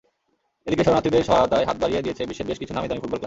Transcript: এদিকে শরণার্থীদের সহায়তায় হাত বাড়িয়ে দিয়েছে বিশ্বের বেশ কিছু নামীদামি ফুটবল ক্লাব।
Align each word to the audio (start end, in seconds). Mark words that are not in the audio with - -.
এদিকে 0.67 0.83
শরণার্থীদের 0.85 1.27
সহায়তায় 1.29 1.67
হাত 1.67 1.77
বাড়িয়ে 1.83 2.03
দিয়েছে 2.05 2.23
বিশ্বের 2.29 2.47
বেশ 2.49 2.57
কিছু 2.61 2.73
নামীদামি 2.73 2.99
ফুটবল 3.01 3.11
ক্লাব। 3.11 3.19